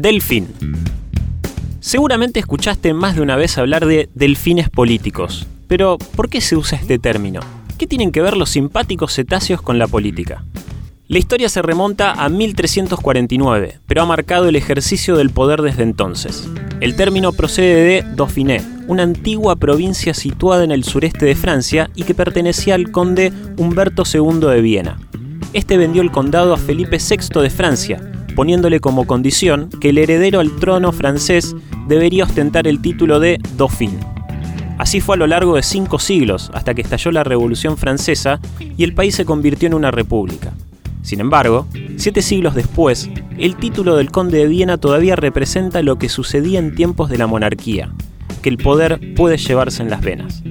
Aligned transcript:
Delfín. 0.00 0.48
Seguramente 1.80 2.40
escuchaste 2.40 2.94
más 2.94 3.16
de 3.16 3.20
una 3.20 3.36
vez 3.36 3.58
hablar 3.58 3.84
de 3.84 4.08
delfines 4.14 4.70
políticos, 4.70 5.46
pero 5.68 5.98
¿por 5.98 6.30
qué 6.30 6.40
se 6.40 6.56
usa 6.56 6.78
este 6.78 6.98
término? 6.98 7.40
¿Qué 7.76 7.86
tienen 7.86 8.10
que 8.10 8.22
ver 8.22 8.34
los 8.34 8.48
simpáticos 8.48 9.14
cetáceos 9.14 9.60
con 9.60 9.78
la 9.78 9.86
política? 9.86 10.42
La 11.06 11.18
historia 11.18 11.50
se 11.50 11.60
remonta 11.60 12.12
a 12.12 12.30
1349, 12.30 13.80
pero 13.86 14.00
ha 14.00 14.06
marcado 14.06 14.48
el 14.48 14.56
ejercicio 14.56 15.16
del 15.16 15.28
poder 15.28 15.60
desde 15.60 15.82
entonces. 15.82 16.48
El 16.80 16.96
término 16.96 17.32
procede 17.32 17.84
de 17.84 18.14
Dauphiné, 18.16 18.62
una 18.86 19.02
antigua 19.02 19.56
provincia 19.56 20.14
situada 20.14 20.64
en 20.64 20.70
el 20.70 20.84
sureste 20.84 21.26
de 21.26 21.34
Francia 21.34 21.90
y 21.94 22.04
que 22.04 22.14
pertenecía 22.14 22.74
al 22.74 22.90
conde 22.90 23.34
Humberto 23.58 24.04
II 24.10 24.48
de 24.48 24.62
Viena. 24.62 24.98
Este 25.52 25.76
vendió 25.76 26.00
el 26.00 26.10
condado 26.10 26.54
a 26.54 26.56
Felipe 26.56 26.96
VI 26.96 27.42
de 27.42 27.50
Francia, 27.50 28.00
poniéndole 28.34 28.80
como 28.80 29.06
condición 29.06 29.70
que 29.80 29.90
el 29.90 29.98
heredero 29.98 30.40
al 30.40 30.56
trono 30.56 30.92
francés 30.92 31.54
debería 31.88 32.24
ostentar 32.24 32.66
el 32.66 32.80
título 32.80 33.20
de 33.20 33.38
Dauphin. 33.56 33.98
Así 34.78 35.00
fue 35.00 35.16
a 35.16 35.18
lo 35.18 35.26
largo 35.26 35.56
de 35.56 35.62
cinco 35.62 35.98
siglos, 35.98 36.50
hasta 36.54 36.72
que 36.74 36.80
estalló 36.80 37.12
la 37.12 37.24
Revolución 37.24 37.76
Francesa 37.76 38.40
y 38.60 38.82
el 38.82 38.94
país 38.94 39.14
se 39.14 39.26
convirtió 39.26 39.66
en 39.66 39.74
una 39.74 39.90
república. 39.90 40.54
Sin 41.02 41.20
embargo, 41.20 41.66
siete 41.96 42.22
siglos 42.22 42.54
después, 42.54 43.10
el 43.38 43.56
título 43.56 43.96
del 43.96 44.10
conde 44.10 44.38
de 44.38 44.46
Viena 44.46 44.78
todavía 44.78 45.16
representa 45.16 45.82
lo 45.82 45.96
que 45.96 46.08
sucedía 46.08 46.58
en 46.58 46.74
tiempos 46.74 47.10
de 47.10 47.18
la 47.18 47.26
monarquía, 47.26 47.92
que 48.42 48.48
el 48.48 48.58
poder 48.58 49.14
puede 49.16 49.36
llevarse 49.36 49.82
en 49.82 49.90
las 49.90 50.00
venas. 50.00 50.42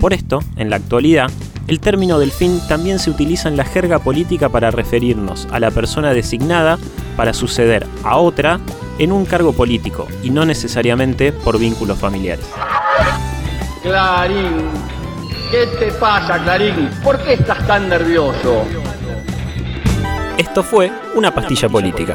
Por 0.00 0.12
esto, 0.12 0.40
en 0.56 0.70
la 0.70 0.76
actualidad, 0.76 1.30
el 1.66 1.80
término 1.80 2.18
delfín 2.18 2.60
también 2.68 2.98
se 2.98 3.10
utiliza 3.10 3.48
en 3.48 3.56
la 3.56 3.64
jerga 3.64 3.98
política 3.98 4.48
para 4.48 4.70
referirnos 4.70 5.46
a 5.50 5.60
la 5.60 5.70
persona 5.70 6.12
designada 6.12 6.78
para 7.18 7.34
suceder 7.34 7.84
a 8.04 8.16
otra 8.16 8.60
en 8.96 9.10
un 9.10 9.26
cargo 9.26 9.52
político 9.52 10.06
y 10.22 10.30
no 10.30 10.44
necesariamente 10.44 11.32
por 11.32 11.58
vínculos 11.58 11.98
familiares. 11.98 12.46
Clarín, 13.82 14.68
¿qué 15.50 15.66
te 15.80 15.90
pasa, 15.94 16.40
Clarín? 16.44 16.88
¿Por 17.02 17.18
qué 17.24 17.32
estás 17.32 17.66
tan 17.66 17.88
nervioso? 17.88 18.64
Esto 20.36 20.62
fue 20.62 20.92
una 21.16 21.34
pastilla 21.34 21.68
política. 21.68 22.14